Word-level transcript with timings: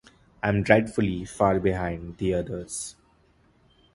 I’m 0.41 0.63
dreadfully 0.63 1.25
far 1.25 1.59
behind 1.59 2.17
the 2.17 2.33
others. 2.33 2.95